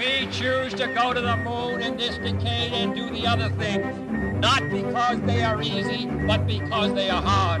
[0.00, 4.40] We choose to go to the moon in this decade and do the other thing,
[4.40, 7.60] not because they are easy, but because they are hard.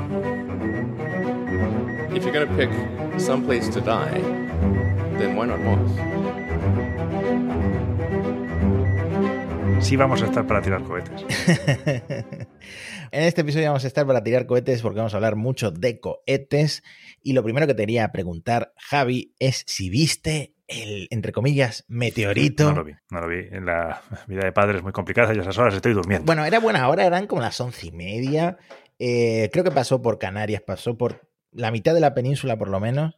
[2.16, 2.70] If you're going to pick
[3.20, 4.22] some place to die,
[5.18, 5.90] then why not Mars?
[9.84, 11.22] Sí vamos a estar para tirar cohetes.
[13.12, 16.00] en este episodio vamos a estar para tirar cohetes porque vamos a hablar mucho de
[16.00, 16.82] cohetes.
[17.22, 22.70] Y lo primero que te quería preguntar, Javi, es si viste el, entre comillas, meteorito.
[22.70, 23.48] No lo vi, no lo vi.
[23.50, 26.24] En la vida de padre es muy complicada y a esas horas estoy durmiendo.
[26.24, 28.56] Bueno, era buena hora, eran como las once y media.
[28.98, 32.80] Eh, creo que pasó por Canarias, pasó por la mitad de la península por lo
[32.80, 33.16] menos.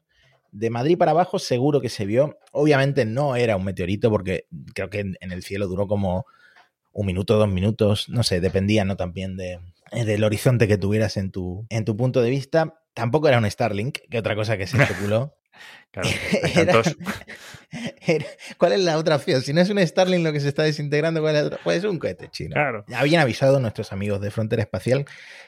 [0.51, 2.39] De Madrid para abajo seguro que se vio.
[2.53, 6.27] Obviamente no era un meteorito porque creo que en, el cielo duró como
[6.93, 9.59] un minuto, dos minutos, no sé, dependía no también de,
[9.93, 12.81] del horizonte que tuvieras en tu, en tu punto de vista.
[12.95, 15.35] Tampoco era un Starlink, que otra cosa que se especuló.
[15.91, 16.09] Claro,
[18.59, 19.43] ¿Cuál es la otra opción?
[19.43, 21.61] Si no es un Starlink lo que se está desintegrando, ¿cuál es la otra?
[21.63, 22.55] Pues un cohete chino.
[22.55, 22.85] Claro.
[22.95, 25.05] Habían avisado nuestros amigos de Frontera Espacial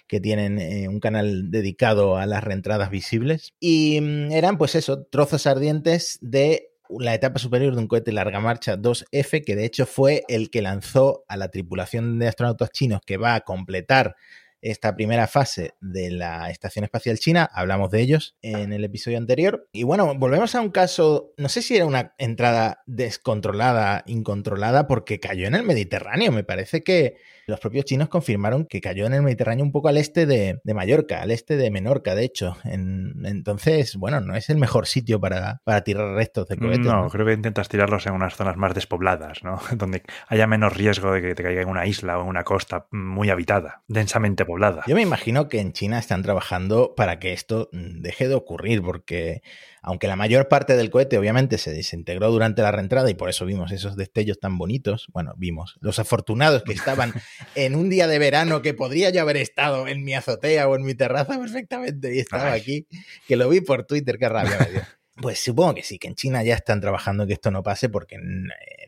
[0.07, 3.55] que tienen eh, un canal dedicado a las reentradas visibles.
[3.59, 8.41] Y mm, eran, pues eso, trozos ardientes de la etapa superior de un cohete larga
[8.41, 13.01] marcha 2F, que de hecho fue el que lanzó a la tripulación de astronautas chinos
[13.05, 14.17] que va a completar
[14.65, 17.49] esta primera fase de la Estación Espacial China.
[17.53, 19.69] Hablamos de ellos en el episodio anterior.
[19.73, 25.21] Y bueno, volvemos a un caso, no sé si era una entrada descontrolada, incontrolada, porque
[25.21, 26.33] cayó en el Mediterráneo.
[26.33, 29.99] Me parece que los propios chinos confirmaron que cayó en el Mediterráneo un poco al
[29.99, 32.57] este de, Mallorca, al este de Menorca, de hecho.
[32.65, 36.87] entonces, bueno, no es el mejor sitio para, tirar restos de cohetes.
[36.87, 39.61] No, creo que intentas tirarlos en unas zonas más despobladas, ¿no?
[39.77, 42.87] Donde haya menos riesgo de que te caiga en una isla o en una costa
[42.91, 44.54] muy habitada, densamente poblada.
[44.87, 49.43] Yo me imagino que en China están trabajando para que esto deje de ocurrir, porque
[49.83, 53.45] aunque la mayor parte del cohete obviamente se desintegró durante la reentrada y por eso
[53.45, 57.13] vimos esos destellos tan bonitos, bueno, vimos los afortunados que estaban
[57.55, 60.85] en un día de verano que podría yo haber estado en mi azotea o en
[60.85, 62.87] mi terraza perfectamente y estaba aquí,
[63.29, 64.83] que lo vi por Twitter, qué rabia me dio.
[65.17, 68.19] Pues supongo que sí, que en China ya están trabajando que esto no pase porque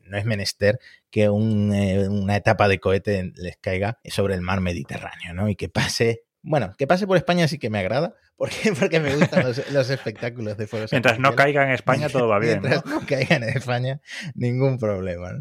[0.09, 0.79] no es menester
[1.11, 5.49] que eh, una etapa de cohete les caiga sobre el mar Mediterráneo, ¿no?
[5.49, 9.17] Y que pase bueno, que pase por España sí que me agrada, porque, porque me
[9.17, 10.93] gustan los, espectáculos de fuegos.
[10.93, 12.61] Mientras no caiga en España todo va bien.
[12.61, 13.05] Mientras ¿no?
[13.05, 14.01] caiga en España,
[14.35, 15.33] ningún problema.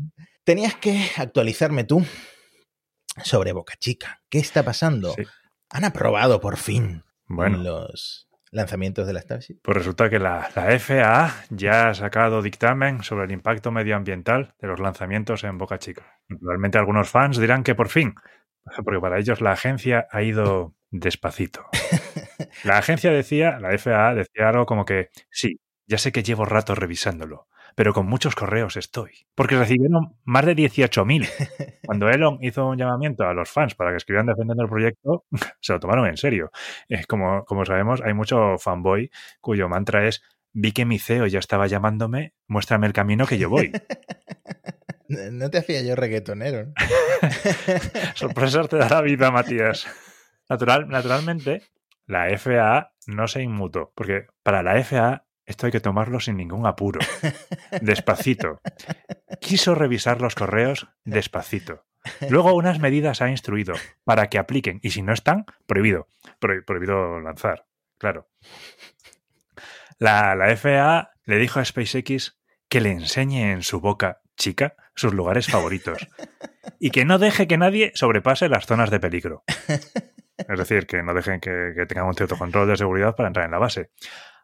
[0.44, 2.04] Tenías que actualizarme tú
[3.24, 4.24] sobre Boca Chica.
[4.30, 5.16] ¿Qué está pasando?
[5.70, 9.60] Han aprobado por fin los lanzamientos de la Starship.
[9.62, 14.68] Pues resulta que la, la, FAA ya ha sacado dictamen sobre el impacto medioambiental de
[14.68, 16.20] los lanzamientos en Boca Chica.
[16.28, 18.16] Naturalmente algunos fans dirán que por fin,
[18.84, 21.66] porque para ellos la agencia ha ido despacito.
[22.64, 26.74] La agencia decía, la FAA decía algo como que, sí, ya sé que llevo rato
[26.76, 29.12] revisándolo, pero con muchos correos estoy.
[29.36, 31.30] Porque recibieron más de 18.000.
[31.86, 35.26] Cuando Elon hizo un llamamiento a los fans para que escribieran defendiendo el proyecto,
[35.62, 36.52] se lo tomaron en serio.
[36.90, 41.40] Eh, como, como sabemos, hay mucho fanboy cuyo mantra es, vi que mi CEO ya
[41.40, 43.72] estaba llamándome, muéstrame el camino que yo voy.
[45.08, 46.74] No te hacía yo reggaetonero.
[48.16, 49.86] Sorpresas te da la vida, Matías.
[50.50, 51.62] Natural, naturalmente,
[52.08, 56.66] la FAA no se inmutó, porque para la FAA esto hay que tomarlo sin ningún
[56.66, 57.00] apuro,
[57.82, 58.62] despacito.
[59.40, 61.86] Quiso revisar los correos despacito.
[62.30, 63.74] Luego unas medidas ha instruido
[64.04, 66.08] para que apliquen y si no están, prohibido.
[66.40, 67.66] prohibido lanzar,
[67.98, 68.30] claro.
[69.98, 72.38] La, la FAA le dijo a SpaceX
[72.70, 76.08] que le enseñe en su boca chica sus lugares favoritos
[76.80, 79.44] y que no deje que nadie sobrepase las zonas de peligro.
[80.38, 83.52] Es decir, que no dejen que, tengan un cierto control de seguridad para entrar en
[83.52, 83.92] la base.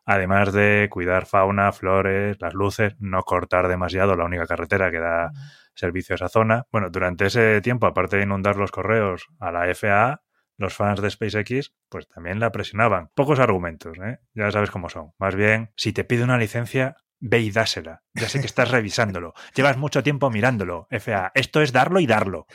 [0.06, 5.32] Además de cuidar fauna, flores, las luces, no cortar demasiado la única carretera que da
[5.76, 6.66] servicio a esa zona.
[6.72, 10.22] Bueno, durante ese tiempo, aparte de inundar los correos a la FAA,
[10.58, 13.10] los fans de SpaceX, pues también la presionaban.
[13.16, 14.20] Pocos argumentos, ¿eh?
[14.34, 15.12] Ya sabes cómo son.
[15.18, 18.04] Más bien, si te pide una licencia, ve y dásela.
[18.14, 19.34] Ya sé que estás revisándolo.
[19.56, 21.32] Llevas mucho tiempo mirándolo, FAA.
[21.36, 22.47] Esto es darlo y darlo.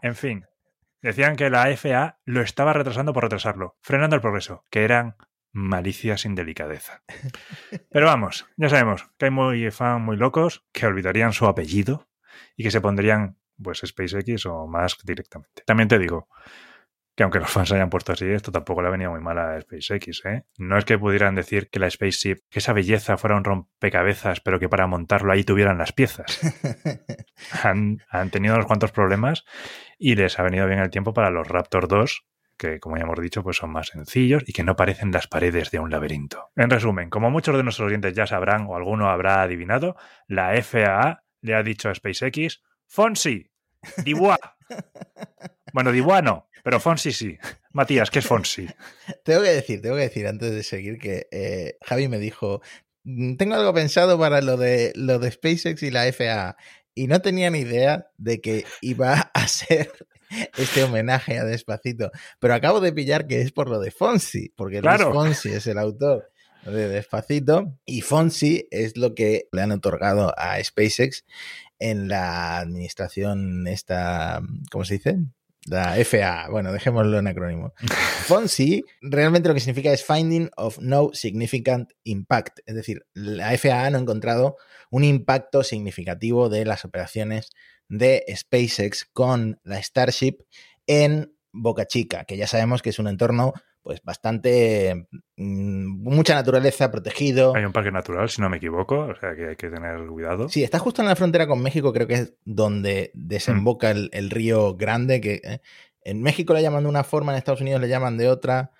[0.00, 0.44] En fin,
[1.02, 5.16] Decían que la FA lo estaba retrasando por retrasarlo, frenando el progreso, que eran
[5.52, 7.02] malicia sin delicadeza.
[7.90, 12.08] Pero vamos, ya sabemos que hay muy fan muy locos que olvidarían su apellido
[12.56, 15.62] y que se pondrían pues SpaceX o Musk directamente.
[15.64, 16.28] También te digo,
[17.14, 19.60] que aunque los fans hayan puesto así, esto tampoco le ha venido muy mal a
[19.60, 20.24] SpaceX.
[20.24, 20.44] ¿eh?
[20.56, 24.58] No es que pudieran decir que la Spaceship, que esa belleza fuera un rompecabezas, pero
[24.58, 26.40] que para montarlo ahí tuvieran las piezas.
[27.62, 27.98] han,
[28.30, 29.44] tenido unos cuantos problemas
[29.98, 32.24] y les ha venido bien el tiempo para los Raptor 2,
[32.70, 35.70] que como ya hemos dicho, pues son más sencillos y que no parecen las paredes
[35.70, 36.50] de un laberinto.
[36.54, 39.96] En resumen, como muchos de nuestros oyentes ya sabrán o alguno habrá adivinado,
[40.28, 43.50] la FAA le ha dicho a SpaceX, Fonsi,
[44.04, 44.38] Diwa.
[45.72, 47.36] bueno, Diwa no, pero Fonsi sí.
[47.72, 48.68] Matías, ¿qué es Fonsi?
[49.24, 52.60] Tengo que decir, tengo que decir antes de seguir que eh, Javi me dijo,
[53.04, 56.56] "Mm, tengo algo pensado para lo de, lo de SpaceX y la FAA.
[56.94, 59.90] Y no tenía ni idea de que iba a ser
[60.56, 62.10] este homenaje a Despacito.
[62.38, 65.12] Pero acabo de pillar que es por lo de Fonsi, porque Luis Claro.
[65.12, 66.30] Fonsi es el autor
[66.64, 71.24] de Despacito y Fonsi es lo que le han otorgado a SpaceX
[71.78, 74.40] en la administración esta,
[74.70, 75.18] ¿cómo se dice?
[75.66, 76.48] La FAA.
[76.50, 77.72] Bueno, dejémoslo en acrónimo.
[78.26, 82.60] FONSI realmente lo que significa es Finding of No Significant Impact.
[82.66, 84.56] Es decir, la FAA no ha encontrado
[84.90, 87.50] un impacto significativo de las operaciones
[87.88, 90.38] de SpaceX con la Starship
[90.86, 96.90] en Boca Chica, que ya sabemos que es un entorno pues bastante mm, mucha naturaleza
[96.90, 97.54] protegido.
[97.54, 100.48] Hay un parque natural, si no me equivoco, o sea que hay que tener cuidado.
[100.48, 104.30] Sí, está justo en la frontera con México, creo que es donde desemboca el, el
[104.30, 105.60] río Grande, que eh,
[106.04, 108.70] en México le llaman de una forma, en Estados Unidos le llaman de otra,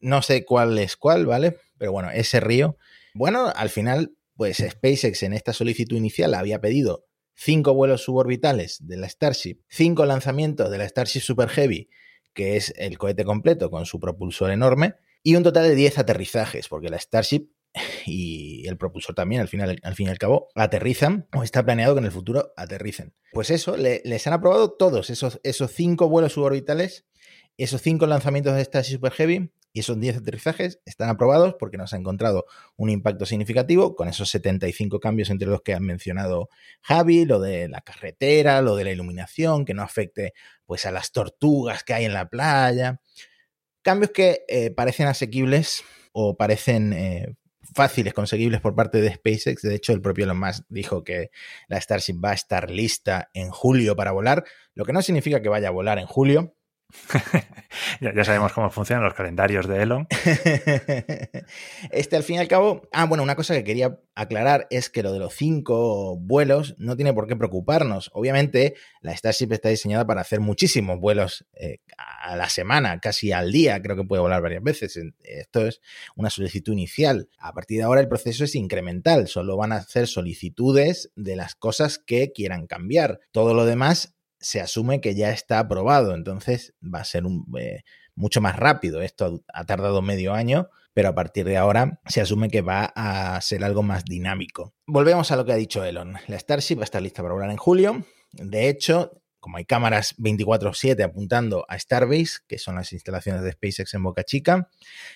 [0.00, 1.58] no sé cuál es cuál, ¿vale?
[1.78, 2.76] Pero bueno, ese río.
[3.14, 8.96] Bueno, al final, pues SpaceX en esta solicitud inicial había pedido cinco vuelos suborbitales de
[8.96, 11.88] la Starship, cinco lanzamientos de la Starship Super Heavy,
[12.36, 14.94] que es el cohete completo con su propulsor enorme,
[15.24, 17.48] y un total de 10 aterrizajes, porque la Starship
[18.06, 21.94] y el propulsor también, al, final, al fin y al cabo, aterrizan o está planeado
[21.94, 23.12] que en el futuro aterricen.
[23.32, 27.06] Pues eso, le- les han aprobado todos esos, esos cinco vuelos suborbitales,
[27.58, 31.92] esos cinco lanzamientos de Starship Super Heavy y esos 10 aterrizajes están aprobados porque nos
[31.92, 32.46] ha encontrado
[32.76, 36.48] un impacto significativo con esos 75 cambios entre los que han mencionado
[36.80, 40.32] Javi, lo de la carretera, lo de la iluminación, que no afecte
[40.64, 43.02] pues a las tortugas que hay en la playa.
[43.82, 47.34] Cambios que eh, parecen asequibles o parecen eh,
[47.74, 49.60] fáciles, conseguibles por parte de SpaceX.
[49.60, 51.30] De hecho, el propio Elon Musk dijo que
[51.68, 54.42] la Starship va a estar lista en julio para volar,
[54.72, 56.55] lo que no significa que vaya a volar en julio.
[58.00, 60.06] Ya, sabemos cómo funcionan los calendarios de Elon.
[61.90, 65.02] este, al fin y al cabo, ah, bueno, una cosa que quería aclarar es que
[65.02, 68.10] lo de los cinco vuelos no tiene por qué preocuparnos.
[68.14, 73.52] Obviamente, la Starship está diseñada para hacer muchísimos vuelos eh, a la semana, casi al
[73.52, 74.98] día, creo que puede volar varias veces.
[75.22, 75.80] Esto es
[76.16, 77.28] una solicitud inicial.
[77.38, 81.54] A partir de ahora el proceso es incremental, solo van a hacer solicitudes de las
[81.54, 83.20] cosas que quieran cambiar.
[83.32, 84.15] Todo lo demás
[84.46, 87.82] se asume que ya está aprobado, entonces va a ser un, eh,
[88.14, 89.02] mucho más rápido.
[89.02, 93.40] Esto ha tardado medio año, pero a partir de ahora se asume que va a
[93.40, 94.72] ser algo más dinámico.
[94.86, 96.14] Volvemos a lo que ha dicho Elon.
[96.28, 98.06] La Starship va a estar lista para volar en julio.
[98.34, 103.94] De hecho, como hay cámaras 24/7 apuntando a Starbase, que son las instalaciones de SpaceX
[103.94, 104.68] en Boca Chica,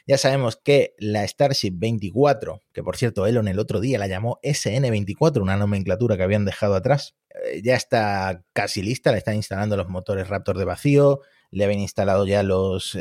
[0.06, 4.38] ya sabemos que la Starship 24, que por cierto Elon el otro día la llamó
[4.44, 9.76] SN24, una nomenclatura que habían dejado atrás, eh, ya está casi lista, le están instalando
[9.76, 12.96] los motores Raptor de vacío, le habían instalado ya los...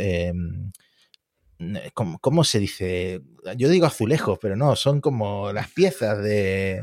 [1.93, 3.21] ¿cómo, ¿Cómo se dice?
[3.55, 6.81] Yo digo azulejos, pero no, son como las piezas de...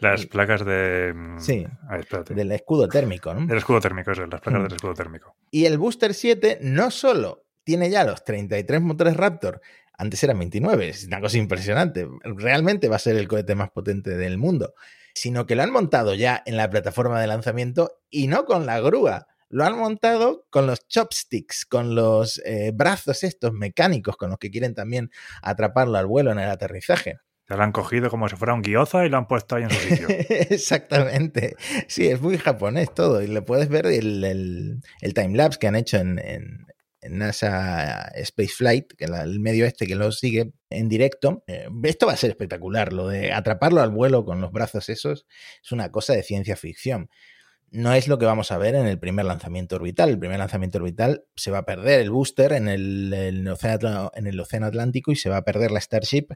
[0.00, 1.12] Las placas de.
[1.14, 1.66] mm, Sí.
[1.88, 2.34] a ver, espérate.
[2.34, 3.46] del escudo térmico, ¿no?
[3.46, 4.64] Del escudo térmico, eso, las placas Mm.
[4.64, 5.36] del escudo térmico.
[5.50, 9.60] Y el Booster 7 no solo tiene ya los 33 motores Raptor,
[9.96, 14.16] antes eran 29, es una cosa impresionante, realmente va a ser el cohete más potente
[14.16, 14.74] del mundo,
[15.14, 18.80] sino que lo han montado ya en la plataforma de lanzamiento y no con la
[18.80, 24.38] grúa, lo han montado con los chopsticks, con los eh, brazos estos mecánicos con los
[24.38, 25.10] que quieren también
[25.42, 27.18] atraparlo al vuelo en el aterrizaje.
[27.50, 29.70] Ya lo han cogido como si fuera un guioza y lo han puesto ahí en
[29.70, 30.06] su sitio.
[30.28, 31.56] Exactamente.
[31.88, 33.20] Sí, es muy japonés todo.
[33.22, 36.66] Y le puedes ver el, el, el timelapse que han hecho en, en,
[37.00, 41.42] en NASA Space Flight, que el medio este que lo sigue en directo.
[41.48, 42.92] Eh, esto va a ser espectacular.
[42.92, 45.26] Lo de atraparlo al vuelo con los brazos esos
[45.60, 47.10] es una cosa de ciencia ficción.
[47.72, 50.10] No es lo que vamos a ver en el primer lanzamiento orbital.
[50.10, 54.10] El primer lanzamiento orbital se va a perder el booster en el, océano,
[54.66, 56.34] Atlántico y se va a perder la Starship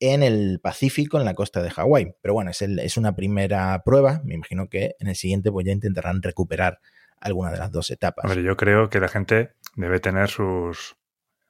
[0.00, 2.16] en el Pacífico, en la costa de Hawái.
[2.20, 4.22] Pero bueno, es una primera prueba.
[4.24, 6.80] Me imagino que en el siguiente pues ya intentarán recuperar
[7.20, 8.24] alguna de las dos etapas.
[8.24, 10.96] Hombre, yo creo que la gente debe tener sus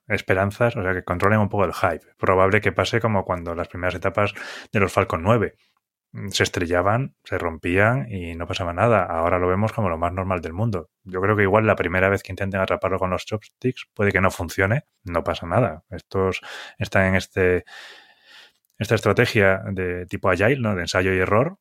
[0.09, 2.05] esperanzas, o sea, que controlen un poco el hype.
[2.19, 4.35] Probable que pase como cuando las primeras etapas
[4.71, 5.55] de los Falcon 9
[6.31, 9.05] se estrellaban, se rompían y no pasaba nada.
[9.05, 10.91] Ahora lo vemos como lo más normal del mundo.
[11.05, 14.21] Yo creo que igual la primera vez que intenten atraparlo con los chopsticks puede que
[14.21, 15.85] no funcione, no pasa nada.
[15.91, 16.41] Estos
[16.79, 17.65] están en este
[18.79, 20.75] esta estrategia de tipo agile, ¿no?
[20.75, 21.59] De ensayo y error.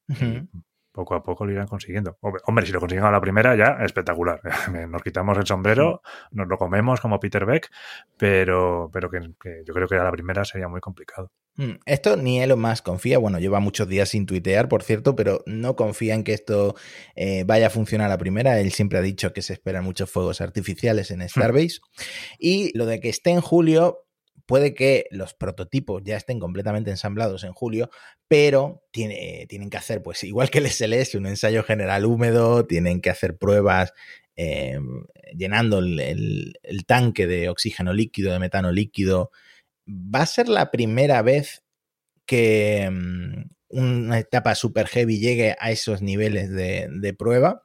[0.92, 2.18] Poco a poco lo irán consiguiendo.
[2.20, 4.42] Hombre, si lo consiguen a la primera, ya espectacular.
[4.90, 7.70] Nos quitamos el sombrero, nos lo comemos como Peter Beck,
[8.18, 11.32] pero, pero que, yo creo que a la primera sería muy complicado.
[11.56, 15.44] Mm, esto ni Elon más confía, bueno, lleva muchos días sin tuitear, por cierto, pero
[15.46, 16.76] no confía en que esto
[17.16, 18.60] eh, vaya a funcionar a la primera.
[18.60, 21.30] Él siempre ha dicho que se esperan muchos fuegos artificiales en hmm.
[21.30, 21.80] Starbase.
[22.40, 24.06] Y lo de que esté en julio,
[24.52, 27.90] Puede que los prototipos ya estén completamente ensamblados en julio,
[28.28, 33.00] pero tiene, tienen que hacer, pues igual que el SLS, un ensayo general húmedo, tienen
[33.00, 33.94] que hacer pruebas
[34.36, 34.78] eh,
[35.38, 36.54] llenando el,
[36.86, 39.32] tanque de oxígeno líquido, de metano líquido.
[39.92, 41.64] Va a ser la primera vez
[42.26, 47.64] que mm, una etapa super heavy llegue a esos niveles de prueba.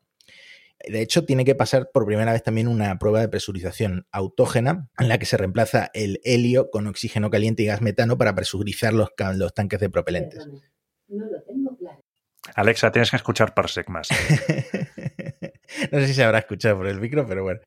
[0.84, 5.08] De hecho, tiene que pasar por primera vez también una prueba de presurización autógena en
[5.08, 9.08] la que se reemplaza el helio con oxígeno caliente y gas metano para presurizar los,
[9.34, 10.46] los tanques de propelentes.
[12.54, 14.08] Alexa, tienes que escuchar Parsec más.
[15.90, 17.60] no sé si se habrá escuchado por el micro, pero bueno.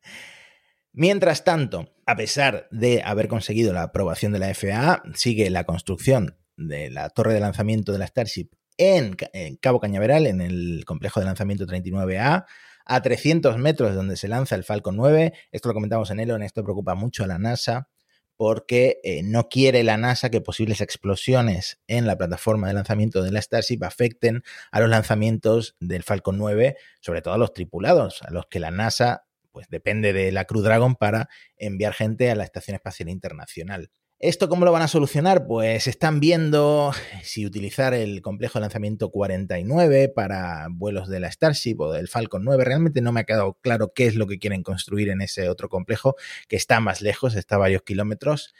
[0.92, 6.36] Mientras tanto, a pesar de haber conseguido la aprobación de la FAA, sigue la construcción
[6.56, 9.16] de la torre de lanzamiento de la Starship en,
[9.60, 12.46] Cabo Cañaveral, en el complejo de lanzamiento 39A
[12.86, 15.32] a 300 metros de donde se lanza el Falcon 9.
[15.52, 17.88] Esto lo comentamos en Elon, esto preocupa mucho a la NASA
[18.36, 23.30] porque eh, no quiere la NASA que posibles explosiones en la plataforma de lanzamiento de
[23.30, 24.42] la Starship afecten
[24.72, 28.70] a los lanzamientos del Falcon 9, sobre todo a los tripulados, a los que la
[28.70, 33.90] NASA pues depende de la Crew Dragon para enviar gente a la Estación Espacial Internacional.
[34.22, 35.46] ¿Esto cómo lo van a solucionar?
[35.46, 36.92] Pues están viendo
[37.22, 42.44] si utilizar el complejo de lanzamiento 49 para vuelos de la Starship o del Falcon
[42.44, 42.62] 9.
[42.62, 45.70] Realmente no me ha quedado claro qué es lo que quieren construir en ese otro
[45.70, 46.16] complejo,
[46.48, 48.52] que está más lejos, está a varios kilómetros,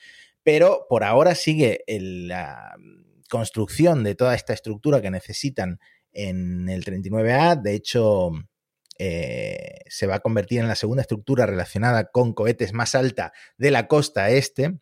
[0.43, 2.75] pero por ahora sigue la
[3.29, 5.79] construcción de toda esta estructura que necesitan
[6.13, 7.61] en el 39A.
[7.61, 8.31] De hecho,
[9.03, 13.71] eh, se va a convertir en la segunda estructura relacionada con cohetes más alta de
[13.71, 14.79] la costa este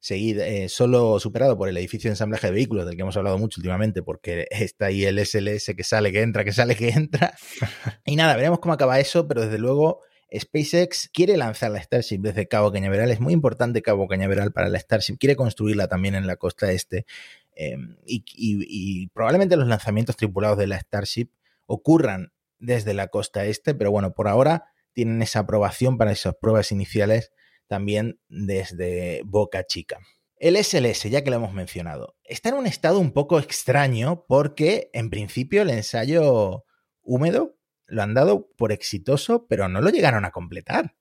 [0.00, 3.38] seguido, eh, solo superado por el edificio de ensamblaje de vehículos, del que hemos hablado
[3.38, 7.32] mucho últimamente, porque está ahí el SLS que sale, que entra, que sale, que entra.
[8.04, 10.00] y nada, veremos cómo acaba eso, pero desde luego
[10.36, 13.12] SpaceX quiere lanzar la Starship desde Cabo Cañaveral.
[13.12, 15.18] Es muy importante Cabo Cañaveral para la Starship.
[15.18, 17.06] Quiere construirla también en la costa este.
[17.54, 21.28] Em, y, probablemente los lanzamientos tripulados de la Starship
[21.66, 22.32] ocurran
[22.62, 27.32] desde la costa este, pero bueno, por ahora tienen esa aprobación para esas pruebas iniciales
[27.66, 29.98] también desde Boca Chica.
[30.36, 34.90] El SLS, ya que lo hemos mencionado, está en un estado un poco extraño porque
[34.92, 36.64] en principio el ensayo
[37.02, 40.94] húmedo lo han dado por exitoso, pero no lo llegaron a completar.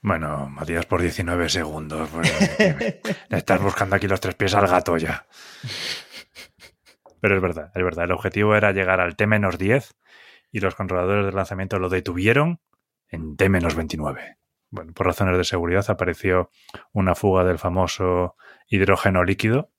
[0.00, 2.08] Bueno, Matías, por 19 segundos.
[2.58, 5.26] le estás buscando aquí los tres pies al gato ya.
[7.20, 8.04] Pero es verdad, es verdad.
[8.04, 9.94] El objetivo era llegar al T-10
[10.56, 12.60] y los controladores de lanzamiento lo detuvieron
[13.08, 14.36] en T-29
[14.70, 16.50] bueno, por razones de seguridad apareció
[16.92, 18.36] una fuga del famoso
[18.68, 19.70] hidrógeno líquido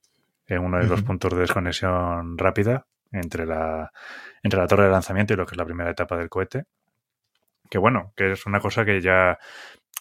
[0.46, 3.92] en uno de los puntos de desconexión rápida entre la,
[4.42, 6.64] entre la torre de lanzamiento y lo que es la primera etapa del cohete.
[7.70, 9.38] Que bueno, que es una cosa que ya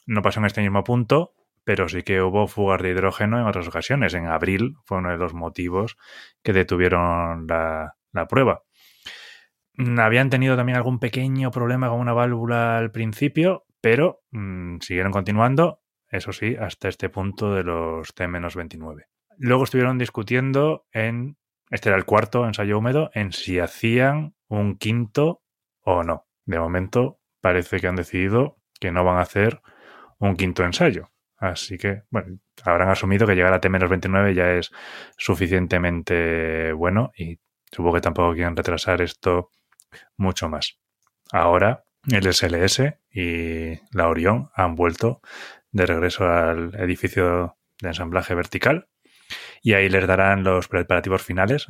[0.06, 1.34] no pasó en este mismo punto,
[1.66, 4.14] pero sí que hubo fugas de hidrógeno en otras ocasiones.
[4.14, 5.98] En abril fue uno de los motivos
[6.44, 8.64] que detuvieron la, la prueba.
[9.78, 15.82] Habían tenido también algún pequeño problema con una válvula al principio, pero mm, siguieron continuando,
[16.10, 19.06] eso sí, hasta este punto de los T-29.
[19.38, 21.38] Luego estuvieron discutiendo en,
[21.70, 25.44] este era el cuarto ensayo húmedo, en si hacían un quinto
[25.82, 26.26] o no.
[26.46, 29.62] De momento parece que han decidido que no van a hacer
[30.18, 31.12] un quinto ensayo.
[31.38, 34.72] Así que, bueno, habrán asumido que llegar a T-29 ya es
[35.18, 37.40] suficientemente bueno y
[37.72, 39.52] supongo que tampoco quieren retrasar esto
[40.16, 40.80] mucho más.
[41.32, 45.22] Ahora el SLS y la Orión han vuelto
[45.72, 48.88] de regreso al edificio de ensamblaje vertical
[49.62, 51.68] y ahí les darán los preparativos finales,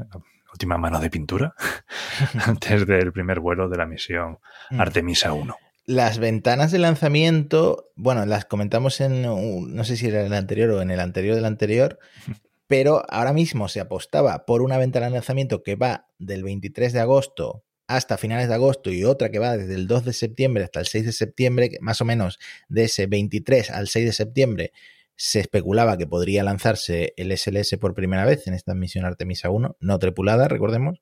[0.52, 1.56] última mano de pintura,
[2.46, 4.80] antes del primer vuelo de la misión mm.
[4.80, 5.56] Artemisa 1.
[5.86, 10.72] Las ventanas de lanzamiento, bueno, las comentamos en, no sé si era en el anterior
[10.72, 11.98] o en el anterior del anterior,
[12.68, 17.00] pero ahora mismo se apostaba por una ventana de lanzamiento que va del 23 de
[17.00, 20.82] agosto hasta finales de agosto y otra que va desde el 2 de septiembre hasta
[20.82, 24.74] el 6 de septiembre, más o menos de ese 23 al 6 de septiembre,
[25.16, 29.78] se especulaba que podría lanzarse el SLS por primera vez en esta misión Artemisa 1,
[29.80, 31.02] no tripulada, recordemos.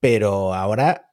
[0.00, 1.12] Pero ahora,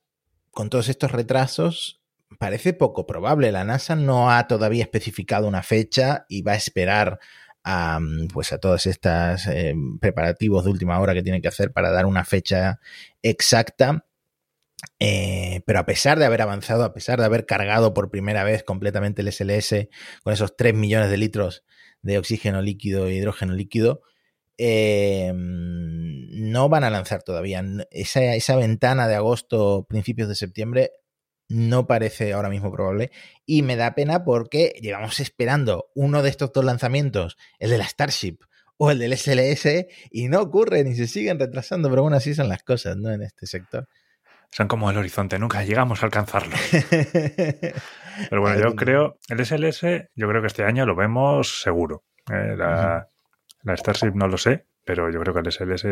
[0.49, 2.01] con todos estos retrasos,
[2.39, 3.51] parece poco probable.
[3.51, 7.19] La NASA no ha todavía especificado una fecha y va a esperar
[7.63, 7.99] a,
[8.33, 12.05] pues a todos estos eh, preparativos de última hora que tiene que hacer para dar
[12.05, 12.79] una fecha
[13.21, 14.05] exacta
[14.99, 18.63] Eh, pero a pesar de haber avanzado, a pesar de haber cargado por primera vez
[18.63, 19.89] completamente el SLS
[20.23, 21.63] con esos 3 millones de litros
[22.01, 24.01] de oxígeno líquido e hidrógeno líquido,
[24.57, 27.63] eh, no van a lanzar todavía.
[27.89, 30.91] Esa, esa, ventana de agosto, principios de septiembre,
[31.47, 33.11] no parece ahora mismo probable.
[33.45, 37.87] Y me da pena porque llevamos esperando uno de estos dos lanzamientos, el de la
[37.87, 38.37] Starship
[38.77, 42.49] o el del SLS, y no ocurre ni se siguen retrasando, pero bueno, así son
[42.49, 43.11] las cosas, ¿no?
[43.11, 43.87] En este sector.
[44.51, 46.55] Son como el horizonte, nunca llegamos a alcanzarlo.
[48.29, 49.81] pero bueno, yo creo, el SLS,
[50.13, 52.03] yo creo que este año lo vemos seguro.
[52.29, 53.07] Eh, la,
[53.63, 55.85] la Starship no lo sé, pero yo creo que el SLS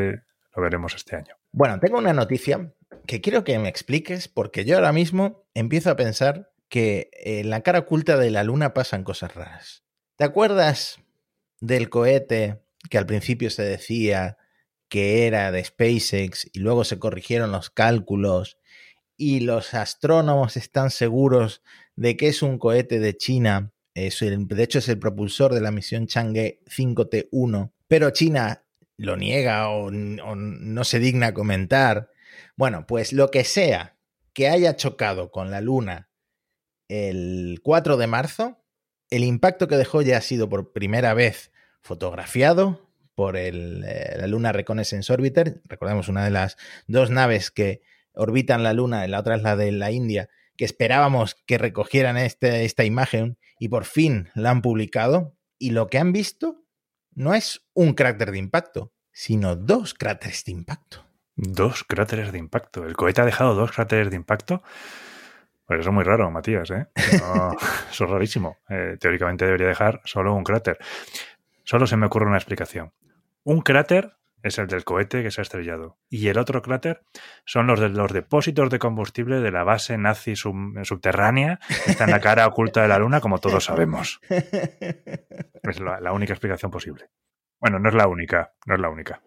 [0.55, 1.35] lo veremos este año.
[1.51, 2.73] Bueno, tengo una noticia
[3.07, 7.61] que quiero que me expliques porque yo ahora mismo empiezo a pensar que en la
[7.61, 9.83] cara oculta de la Luna pasan cosas raras.
[10.17, 10.99] ¿Te acuerdas
[11.59, 14.37] del cohete que al principio se decía
[14.89, 18.57] que era de SpaceX y luego se corrigieron los cálculos
[19.15, 21.61] y los astrónomos están seguros
[21.95, 26.07] de que es un cohete de China de hecho, es el propulsor de la misión
[26.07, 28.63] Chang'e 5T1, pero China
[28.97, 32.09] lo niega o, no se digna comentar.
[32.55, 33.97] Bueno, pues lo que sea
[34.33, 36.09] que haya chocado con la Luna
[36.87, 38.63] el 4 de marzo,
[39.09, 42.88] el impacto que dejó ya ha sido por primera vez fotografiado
[43.19, 45.59] por el, eh, la Luna Reconnaissance Orbiter.
[45.65, 46.55] Recordemos una de las
[46.87, 47.81] dos naves que
[48.13, 52.63] orbitan la Luna, la otra es la de la India, que esperábamos que recogieran este,
[52.63, 55.35] esta imagen y por fin la han publicado.
[55.57, 56.63] Y lo que han visto
[57.13, 61.05] no es un cráter de impacto, sino dos cráteres de impacto.
[61.35, 62.85] Dos cráteres de impacto.
[62.85, 64.63] El cohete ha dejado dos cráteres de impacto.
[65.65, 66.71] Pues eso es muy raro, Matías.
[66.71, 66.87] ¿eh?
[66.95, 68.59] eso es rarísimo.
[68.69, 70.77] Eh, teóricamente debería dejar solo un cráter.
[71.65, 72.93] Solo se me ocurre una explicación.
[73.49, 74.13] Un cráter
[74.43, 75.97] es el del cohete que se ha estrellado.
[76.07, 77.01] Y el otro cráter
[77.45, 82.11] son los de los depósitos de combustible de la base nazi subterránea que está en
[82.11, 84.21] la cara oculta de la Luna, como todos sabemos.
[84.29, 87.09] Es la, única explicación posible.
[87.59, 89.23] Bueno, no es la única, no es la única.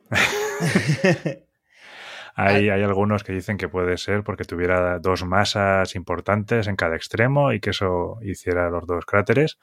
[2.37, 6.95] hay, hay algunos que dicen que puede ser porque tuviera dos masas importantes en cada
[6.95, 9.59] extremo y que eso hiciera los dos cráteres.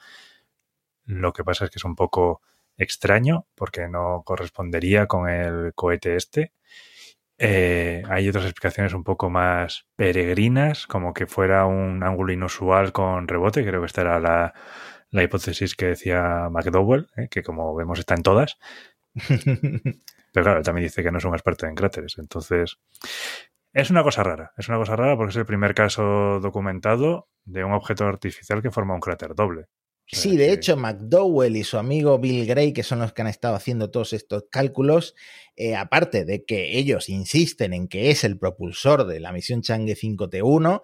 [1.05, 2.41] Lo que pasa es que es un poco
[2.79, 6.53] extraño porque no correspondería con el cohete este.
[7.37, 13.27] Eh, hay otras explicaciones un poco más peregrinas, como que fuera un ángulo inusual con
[13.27, 13.65] rebote.
[13.65, 14.53] Creo que esta era la,
[15.11, 18.57] la hipótesis que decía McDowell, eh, que como vemos está en todas.
[20.33, 22.17] Pero claro, también dice que no es un experto en cráteres.
[22.17, 22.77] Entonces,
[23.73, 24.51] es una cosa rara.
[24.57, 28.71] Es una cosa rara porque es el primer caso documentado de un objeto artificial que
[28.71, 29.67] forma un cráter doble.
[30.12, 33.54] Sí, de hecho, McDowell y su amigo Bill Gray, que son los que han estado
[33.54, 35.13] haciendo todos estos cálculos,
[35.56, 39.95] eh, aparte de que ellos insisten en que es el propulsor de la misión Chang'e
[39.95, 40.82] 5T1,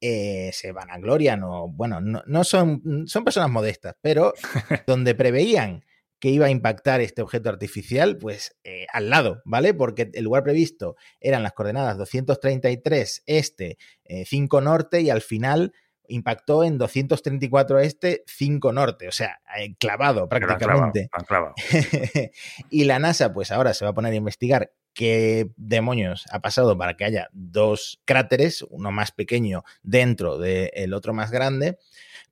[0.00, 4.34] eh, se van a gloria, no, bueno, no, son, son personas modestas, pero
[4.88, 5.84] donde preveían
[6.18, 9.72] que iba a impactar este objeto artificial, pues eh, al lado, ¿vale?
[9.72, 13.78] Porque el lugar previsto eran las coordenadas 233 este,
[14.24, 15.72] 5 norte y al final
[16.08, 21.08] impactó en 234 este, 5 norte, o sea, eh, clavado prácticamente.
[22.70, 26.78] y la NASA, pues ahora se va a poner a investigar qué demonios ha pasado
[26.78, 31.78] para que haya dos cráteres, uno más pequeño dentro del otro más grande,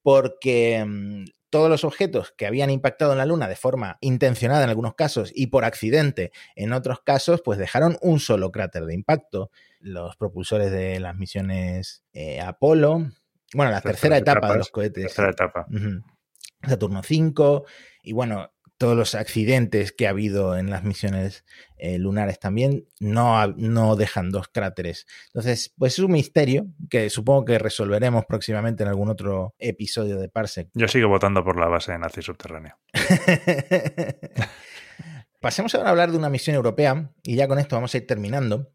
[0.03, 4.71] porque mm, todos los objetos que habían impactado en la Luna de forma intencionada en
[4.71, 9.51] algunos casos y por accidente en otros casos, pues dejaron un solo cráter de impacto.
[9.79, 13.11] Los propulsores de las misiones eh, Apolo,
[13.55, 15.05] bueno, la tercera etapa de los cohetes.
[15.05, 15.67] Tercera etapa.
[16.63, 17.65] Saturno 5
[18.05, 21.45] y bueno, todos los accidentes que ha habido en las misiones
[21.77, 25.07] eh, lunares también no, no dejan dos cráteres.
[25.27, 30.29] Entonces, pues es un misterio que supongo que resolveremos próximamente en algún otro episodio de
[30.29, 30.69] Parsec.
[30.75, 32.77] Yo sigo votando por la base de nazi subterránea.
[35.41, 38.07] Pasemos ahora a hablar de una misión europea y ya con esto vamos a ir
[38.09, 38.73] terminando.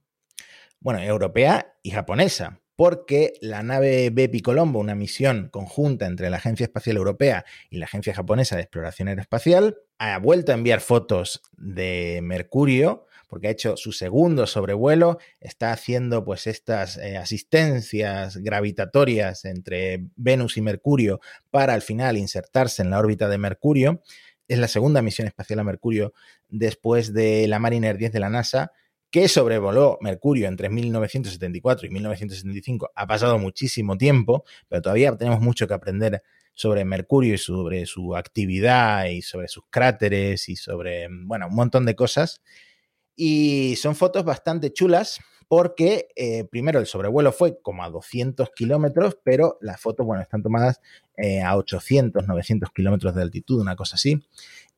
[0.79, 6.63] Bueno, europea y japonesa, porque la nave Bepi Colombo, una misión conjunta entre la Agencia
[6.63, 12.19] Espacial Europea y la Agencia Japonesa de Exploración Aeroespacial, ha vuelto a enviar fotos de
[12.21, 20.05] Mercurio, porque ha hecho su segundo sobrevuelo, está haciendo pues estas eh, asistencias gravitatorias entre
[20.15, 24.03] Venus y Mercurio para al final insertarse en la órbita de Mercurio.
[24.47, 26.13] Es la segunda misión espacial a Mercurio
[26.47, 28.71] después de la Mariner 10 de la NASA,
[29.09, 32.91] que sobrevoló Mercurio entre 1974 y 1975.
[32.93, 38.15] Ha pasado muchísimo tiempo, pero todavía tenemos mucho que aprender sobre Mercurio y sobre su
[38.15, 42.41] actividad y sobre sus cráteres y sobre, bueno, un montón de cosas.
[43.15, 49.17] Y son fotos bastante chulas porque eh, primero el sobrevuelo fue como a 200 kilómetros,
[49.23, 50.81] pero las fotos, bueno, están tomadas
[51.15, 54.21] eh, a 800, 900 kilómetros de altitud, una cosa así.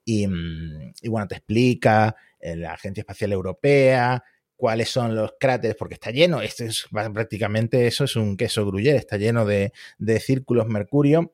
[0.06, 4.24] Y, mm, y bueno, te explica la Agencia Espacial Europea,
[4.56, 8.98] cuáles son los cráteres, porque está lleno, este es prácticamente eso es un queso gruyere,
[8.98, 11.34] está lleno de, de círculos mercurio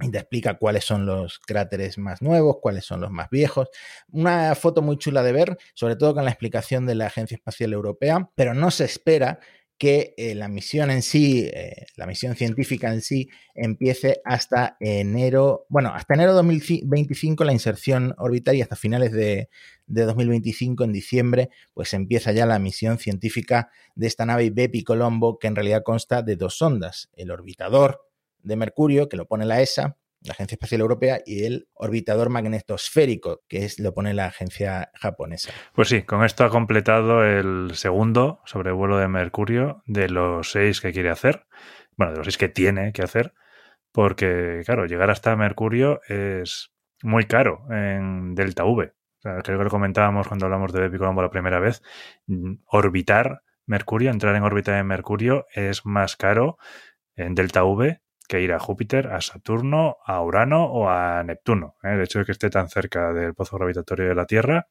[0.00, 3.68] y te explica cuáles son los cráteres más nuevos, cuáles son los más viejos.
[4.08, 7.72] Una foto muy chula de ver, sobre todo con la explicación de la Agencia Espacial
[7.72, 9.38] Europea, pero no se espera
[9.84, 15.66] que eh, la misión en sí, eh, la misión científica en sí, empiece hasta enero,
[15.68, 19.50] bueno, hasta enero de 2025 la inserción orbital y hasta finales de,
[19.86, 25.38] de, 2025, en diciembre, pues empieza ya la misión científica de esta nave Bepi Colombo,
[25.38, 28.08] que en realidad consta de dos sondas, el orbitador
[28.42, 33.42] de Mercurio, que lo pone la ESA, la Agencia Espacial Europea, y el orbitador magnetosférico,
[33.46, 35.52] que es, lo pone la agencia japonesa.
[35.74, 40.92] Pues sí, con esto ha completado el segundo sobrevuelo de Mercurio de los seis que
[40.92, 41.46] quiere hacer,
[41.96, 43.34] bueno, de los seis que tiene que hacer,
[43.92, 48.92] porque, claro, llegar hasta Mercurio es muy caro en Delta V.
[49.20, 51.82] Creo que lo comentábamos cuando hablamos de Bepi Colombo la primera vez.
[52.26, 56.58] Mm, orbitar Mercurio, entrar en órbita de Mercurio es más caro
[57.16, 61.76] en Delta V que ir a Júpiter, a Saturno, a Urano o a Neptuno.
[61.82, 61.94] ¿eh?
[61.94, 64.68] El hecho de que esté tan cerca del pozo gravitatorio de la Tierra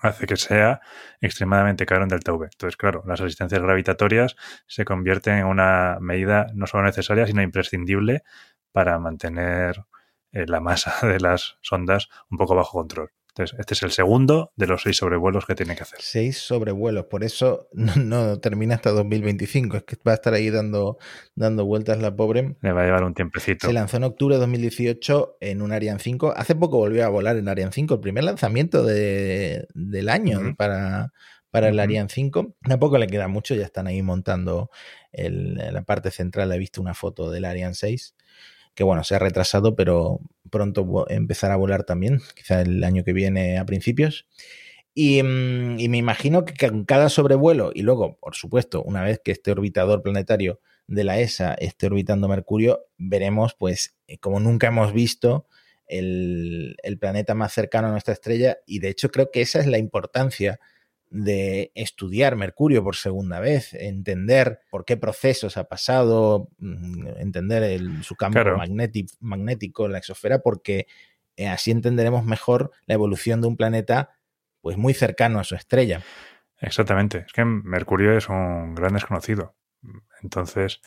[0.00, 0.80] hace que sea
[1.20, 2.48] extremadamente caro en delta V.
[2.52, 8.22] Entonces, claro, las asistencias gravitatorias se convierten en una medida no solo necesaria, sino imprescindible
[8.72, 9.84] para mantener
[10.32, 14.66] eh, la masa de las sondas un poco bajo control este es el segundo de
[14.66, 15.98] los seis sobrevuelos que tiene que hacer.
[16.02, 19.76] Seis sobrevuelos, por eso no, termina hasta 2025.
[19.78, 20.98] Es que va a estar ahí dando,
[21.34, 22.56] dando vueltas la pobre.
[22.60, 23.66] Le va a llevar un tiempecito.
[23.66, 26.34] Se lanzó en octubre de 2018 en un Ariane 5.
[26.36, 31.12] Hace poco volvió a volar en Ariane 5, el primer lanzamiento de, del año para,
[31.50, 32.56] para el Ariane 5.
[32.62, 34.70] Tampoco le queda mucho, ya están ahí montando
[35.12, 36.52] la parte central.
[36.52, 38.14] He visto una foto del Ariane 6
[38.78, 43.12] que bueno, se ha retrasado, pero pronto empezará a volar también, quizá el año que
[43.12, 44.28] viene a principios.
[44.94, 49.20] Y, mm, y, me imagino que con cada sobrevuelo, y luego, por supuesto, una vez
[49.24, 54.68] que este orbitador planetario de la ESA esté orbitando Mercurio, veremos, pues, eh, como nunca
[54.68, 55.48] hemos visto,
[55.88, 58.58] el planeta más cercano a nuestra estrella.
[58.64, 60.60] Y de hecho, creo que esa es la importancia
[61.10, 68.14] de estudiar Mercurio por segunda vez, entender por qué procesos ha pasado, mm, entender su
[68.16, 68.40] campo
[69.20, 70.86] magnético en la exosfera, porque
[71.36, 74.10] eh, así entenderemos mejor la evolución de un planeta
[74.60, 76.02] pues muy cercano a su estrella.
[76.60, 79.54] Exactamente, es que Mercurio es un gran desconocido.
[80.22, 80.80] Entonces,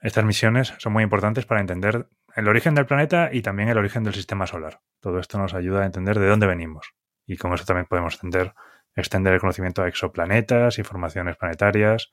[0.00, 4.04] estas misiones son muy importantes para entender el origen del planeta y también el origen
[4.04, 4.80] del sistema solar.
[5.00, 6.94] Todo esto nos ayuda a entender de dónde venimos.
[7.26, 8.54] Y con eso también podemos entender
[8.96, 12.10] extender el conocimiento a exoplanetas, informaciones planetarias.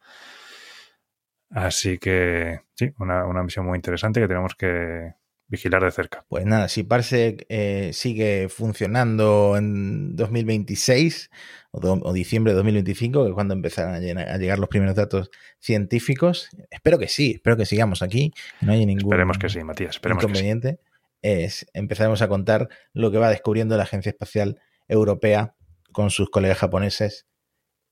[1.49, 5.13] Así que sí, una, misión muy interesante que tenemos que
[5.47, 6.25] vigilar de cerca.
[6.27, 11.29] Pues nada, si Parsec eh, sigue funcionando en 2026
[11.71, 16.97] o, diciembre de 2025, que es cuando empezarán a, llegar los primeros datos científicos, espero
[16.97, 20.79] que sí, espero que sigamos aquí, no hay ningún esperemos que sí, Matías, esperemos inconveniente.
[21.21, 25.55] Es, empezaremos a contar lo que va descubriendo la Agencia Espacial Europea
[25.93, 27.27] con sus colegas japoneses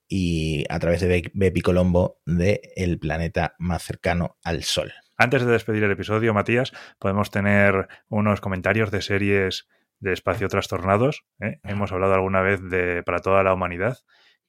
[0.10, 4.92] y a través de Bepi Colombo de el planeta más cercano al Sol.
[5.18, 11.24] Antes de despedir el episodio, Matías, podemos tener unos comentarios de series de espacio trastornados.
[11.40, 11.60] ¿eh?
[11.64, 14.00] Hemos hablado alguna vez de Para toda la humanidad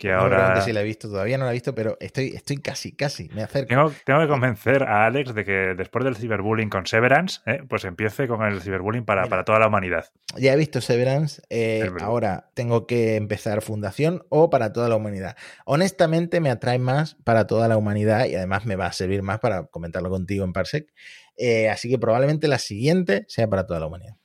[0.02, 0.56] que ahora...
[0.56, 3.28] No, si la he visto, todavía no la he visto, pero estoy, estoy casi, casi,
[3.28, 3.68] me acerco.
[3.68, 7.84] Tengo, tengo que convencer a Alex de que después del ciberbullying con Severance, eh, pues
[7.84, 10.06] empiece con el ciberbullying para, para, toda la humanidad.
[10.36, 15.36] Ya he visto Severance, eh, ahora tengo que empezar Fundación o para toda la humanidad.
[15.66, 19.38] Honestamente me atrae más para toda la humanidad y además me va a servir más
[19.38, 20.92] para comentarlo contigo en Parsec.
[21.36, 24.16] Eh, así que probablemente la siguiente sea para toda la humanidad.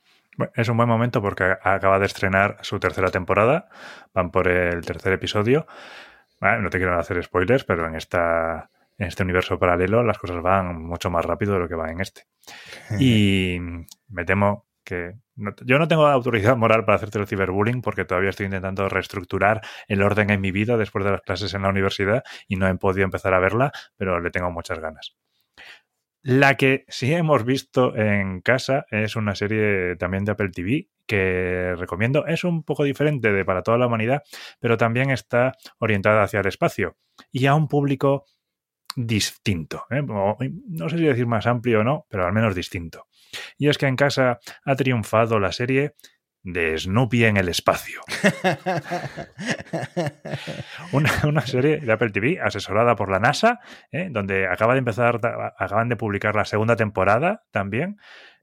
[0.54, 3.68] Es un buen momento porque acaba de estrenar su tercera temporada.
[4.14, 5.66] Van por el tercer episodio.
[6.40, 10.82] no te quiero hacer spoilers, pero en esta en este universo paralelo las cosas van
[10.82, 12.24] mucho más rápido de lo que va en este.
[12.98, 13.58] Y
[14.08, 15.14] me temo que
[15.64, 20.02] yo no tengo autoridad moral para hacerte el ciberbullying porque todavía estoy intentando reestructurar el
[20.02, 23.04] orden en mi vida después de las clases en la universidad y no he podido
[23.04, 25.14] empezar a verla, pero le tengo muchas ganas.
[26.28, 31.74] La que sí hemos visto en casa es una serie también de Apple TV que
[31.74, 32.26] recomiendo.
[32.26, 34.22] Es un poco diferente de para toda la humanidad,
[34.60, 36.98] pero también está orientada hacia el espacio
[37.32, 38.26] y a un público
[38.94, 39.84] distinto.
[39.88, 40.02] ¿eh?
[40.02, 43.06] No sé si decir más amplio o no, pero al menos distinto.
[43.56, 45.94] Y es que en casa ha triunfado la serie
[46.52, 48.00] de Snoopy en el espacio.
[50.92, 53.60] una, una, serie de Apple TV asesorada por la NASA,
[53.92, 54.08] ¿eh?
[54.10, 55.20] donde acaba de empezar,
[55.58, 57.96] acaban de publicar la segunda temporada también.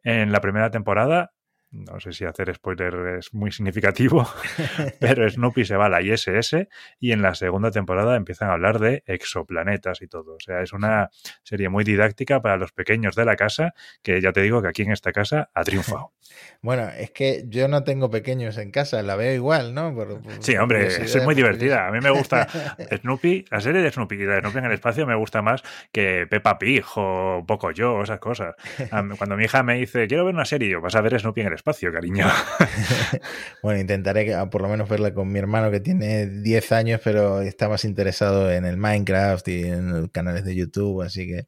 [0.04, 1.32] En la primera temporada
[1.71, 4.28] no sé si hacer spoiler es muy significativo,
[4.99, 6.67] pero Snoopy se va a la ISS
[6.99, 10.36] y en la segunda temporada empiezan a hablar de exoplanetas y todo.
[10.36, 11.10] O sea, es una
[11.43, 14.84] serie muy didáctica para los pequeños de la casa, que ya te digo que aquí
[14.84, 16.13] en esta casa ha triunfado.
[16.62, 19.95] Bueno, es que yo no tengo pequeños en casa, la veo igual, ¿no?
[20.39, 21.88] sí, hombre, es muy divertida.
[21.88, 22.47] A mí me gusta
[23.01, 26.58] Snoopy, la serie de Snoopy, de Snoopy en el espacio me gusta más que Peppa
[26.58, 28.56] Pig o Poco Yo, esas cosas.
[28.89, 31.47] Cuando mi hija me dice, quiero ver una serie, yo vas a ver Snoopy en
[31.47, 32.26] el espacio cariño.
[33.63, 37.41] bueno, intentaré ah, por lo menos verla con mi hermano que tiene 10 años, pero
[37.41, 41.48] está más interesado en el Minecraft y en los canales de YouTube, así que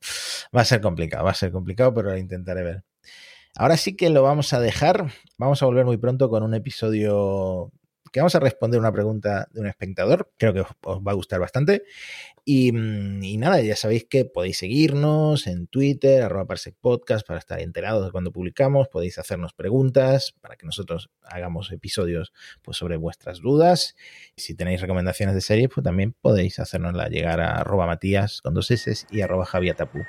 [0.55, 2.83] va a ser complicado, va a ser complicado, pero lo intentaré ver.
[3.55, 5.11] Ahora sí que lo vamos a dejar.
[5.37, 7.71] Vamos a volver muy pronto con un episodio
[8.11, 10.31] que vamos a responder una pregunta de un espectador.
[10.37, 10.67] Creo que os,
[10.99, 11.83] va a gustar bastante.
[12.45, 18.05] Mm, y, nada, ya sabéis que podéis seguirnos en Twitter, arroba Podcast, para estar enterados
[18.05, 18.87] de cuando publicamos.
[18.87, 23.95] Podéis hacernos preguntas para que nosotros hagamos episodios pues, sobre vuestras dudas.
[24.35, 28.71] Si tenéis recomendaciones de series, pues también podéis hacernosla llegar a arroba Matías con dos
[28.71, 29.99] S y arroba Javiatapu.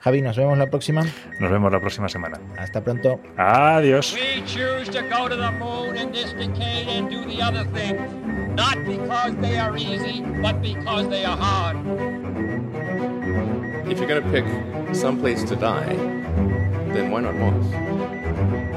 [0.00, 1.04] Javi, nos vemos la próxima.
[1.40, 2.38] Nos vemos la próxima semana.
[2.56, 3.20] Hasta pronto.
[3.36, 4.14] Adiós.
[4.14, 8.00] We choose to go to the moon in this decade and do the other things,
[8.54, 11.76] not because they are easy, but because they are hard.
[13.90, 14.44] If you're going to pick
[14.94, 15.96] some place to die,
[16.92, 18.67] then why not Mars?